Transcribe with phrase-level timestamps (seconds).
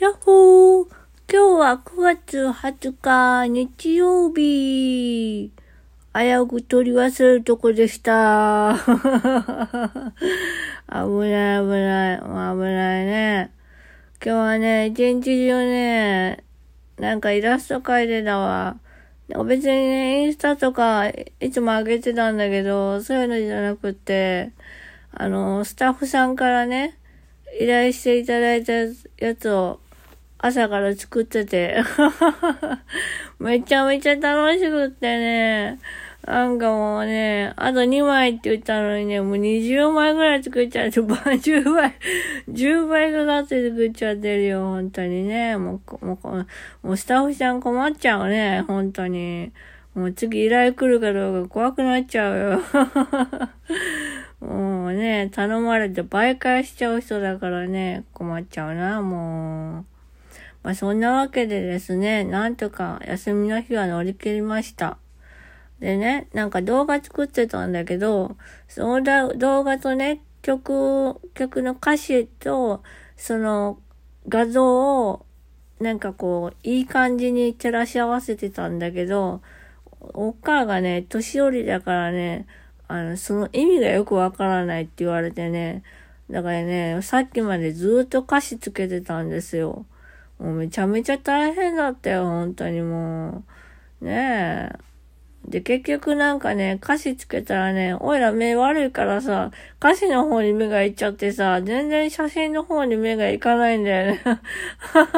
[0.00, 0.86] やっほー
[1.30, 5.52] 今日は9月20日日曜日
[6.14, 8.74] 危うく取り忘れるとこでした。
[8.84, 8.88] 危
[11.30, 12.18] ない危ない。
[12.20, 13.50] 危ないね。
[14.24, 16.42] 今日はね、一日中ね、
[16.98, 18.78] なんかイラスト描いてたわ。
[19.44, 24.52] 別にね、インスタとかいつも上げてたんだけど、そういうのじゃなくって、
[25.12, 26.98] あの、スタッフさんからね、
[27.60, 28.72] 依頼していただいた
[29.18, 29.81] やつを
[30.42, 31.76] 朝から作ってて、
[33.38, 35.78] めちゃめちゃ楽しくってね、
[36.26, 41.94] なんかもうね、あと2枚って言ったのにね、もう20枚ぐらい作っちゃって、 10倍、
[42.50, 45.56] 10倍かかって作っちゃってるよ、本当にね。
[45.56, 49.52] もう、もう、もうスタッフさん困っちゃうね、本当に。
[49.94, 52.60] もう次依頼来るかどうか怖くなっちゃうよ。
[54.40, 59.91] もうね、頼まれて倍返しちゃう人だからね、困っちゃうな、もう。
[60.62, 64.98] まあそんなわけでですね、なんとか休みの日は乗り切りました。
[65.80, 68.36] でね、なんか動画作ってたんだけど、
[68.68, 69.02] その
[69.36, 72.82] 動画とね、曲、曲の歌詞と、
[73.16, 73.80] その
[74.28, 75.26] 画像を、
[75.80, 79.40] なんかこう、いい感じに照らし合わせてたんだけど、
[80.14, 82.46] おっかがね、年寄りだからね、
[82.86, 85.82] あの、その意味がよくわからないって言われてね、
[86.30, 89.86] だからね、さっきまでずっと歌詞つけてたんですよ。
[90.42, 93.44] もうめちゃめちゃ大変だったよ、本当にも
[94.02, 94.04] う。
[94.04, 94.92] ねえ。
[95.46, 104.20] で、結局なんかね、歌詞つけたらね、おいら目悪いからさ、歌詞の方に目がいっちゃってさ、全然写真の方に目がいかないんだよね。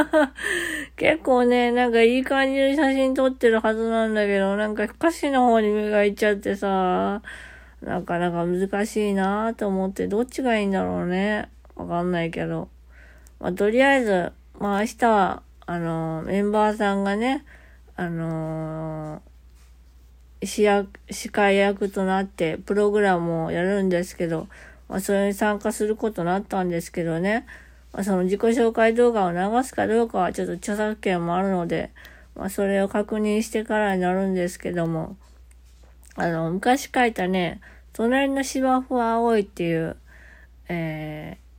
[0.96, 7.20] 結構ね、なんかいい感じで写真撮ってるはずなんだけど、なんか歌詞の方に目がいっちゃってさ、
[7.82, 11.50] なかなか難しいなぁと思って、どっちがいいんだろうね。
[11.76, 12.68] わかんないけど。
[13.38, 17.46] まあ、とりあえず、まあ明日は、あの、メンバーさんがね、
[17.96, 24.48] あのー、司役、司会役となって、プログラムをやるんですけど、
[24.86, 27.46] まあ、それに参加することになったんですけどね、
[27.94, 31.90] まあ、その自己紹介動画を流すかどうかはちょっと著作権もあるので、
[32.36, 35.16] まあ、それを確認してからになるんですけども、
[36.16, 37.62] あの、昔書いたね、
[37.94, 39.96] 隣の芝生は青いっていう、
[40.68, 41.49] えー、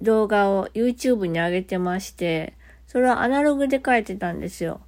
[0.00, 2.54] 動画を YouTube に上げてまして、
[2.86, 4.80] それはアナログで書いてたんですよ。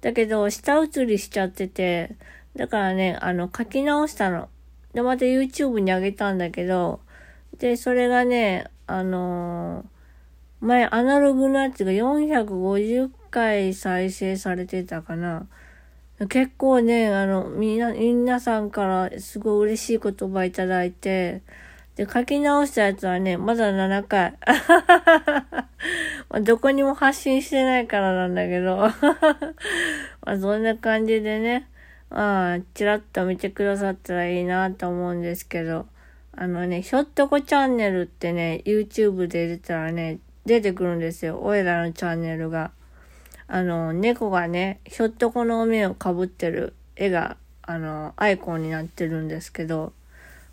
[0.00, 2.16] だけど、下写りしちゃってて、
[2.54, 4.48] だからね、あの、書き直したの。
[4.92, 7.00] で、また YouTube に上げたんだけど、
[7.58, 15.46] で、それがね、あのー、前アナログのやつが450回再生されてたかな。
[16.28, 21.42] 結構ね、あの、みな、皆さんからすごい嬉しい言葉いただいて、
[21.96, 24.34] で、書き直したやつはね、まだ7回。
[26.28, 28.76] まあ、どこにも発信してないからなんだけど。
[30.20, 31.68] まあ、そんな感じでね、
[32.10, 35.86] ああ、ちらっと見てくださったらいいなと思うんですけど、
[36.32, 41.40] あのね、ひょっとこチャンネルってね、YouTube で出たらね、出てくるんですよ。
[41.42, 42.72] おいらのチャンネルが。
[43.48, 49.92] あの、猫がね、ひょっとこのお面をかぶってる絵が、あの、アイコンになってるんですけど、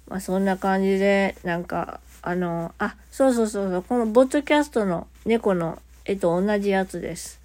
[0.07, 7.41] まあそんな感じで、なんか、あの、あ、そうそうそうそう、このボッドキャストの猫の絵と同じやつです。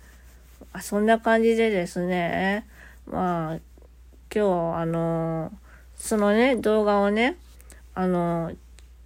[0.73, 2.67] あそんな感じでですね、
[3.07, 3.59] まあ、
[4.35, 5.53] 今日、あの、
[5.97, 7.37] そのね、動画をね、
[7.95, 8.53] あの、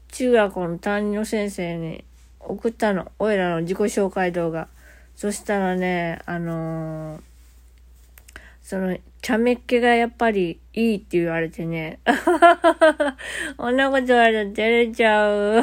[0.09, 2.05] 中学校の担任の先生に
[2.41, 3.11] 送ったの。
[3.19, 4.69] おいらの自己紹介動画。
[5.17, 7.21] そしたらね、あのー、
[8.63, 12.01] その、茶目っ気がやっぱりいいって言われてね。
[13.57, 15.63] こんなこと言われたら照れちゃう。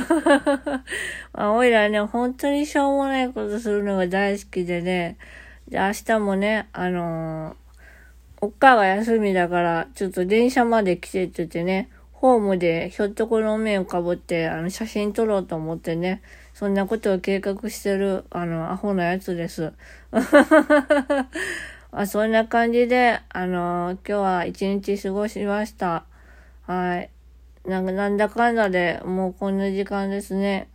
[1.33, 5.17] まあ、おいらね、本当にしょうもないことするのが大好きでね。
[5.67, 7.55] で、明日もね、あのー、
[8.41, 16.21] おっかが休みだから、ちょっと電車まで来てって言ってね、ホームでひょっとこの面をかぶって、あの、写真撮ろうと思ってね、
[16.53, 19.71] そんなことを計画してる、あの、アホなやつです。
[21.91, 26.05] まあそんな感じで、あの、今日は一日過ごしました。
[26.63, 27.09] はい。
[27.65, 30.69] なんか、なんだかんだで、もうこんな時間ですね。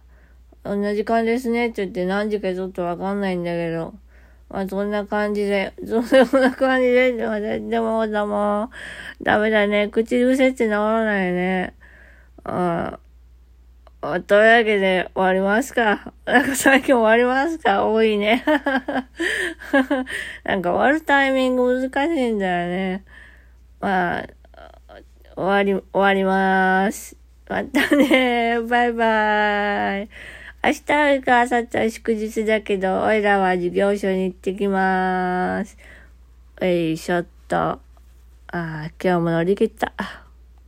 [0.64, 3.94] こんな時間ですねって言って何時かちょっとわかんないんだけど、
[4.48, 8.70] まあ、そんな感じで、 そんな感じで、でも、でも、でも、
[9.22, 9.88] ダメだね。
[9.88, 11.74] 口癖って治らないね。
[12.44, 13.03] ああ。
[14.26, 16.12] というわけで終わりますか。
[16.26, 17.86] なんか最近終わりますか？
[17.86, 18.44] 多いね。
[20.44, 23.04] なんか終わるタイミング難しいんだよね。
[23.80, 24.26] まあ、
[25.36, 27.16] 終わり、終わります。
[27.48, 30.08] またねバイバーイ。
[30.62, 35.78] 明日あるか明後日は祝日だけど、おいらは授業所に行ってきまーす。
[36.60, 37.56] えいしょっと。
[37.56, 37.78] あ
[38.52, 40.23] あ、今日も乗り切った。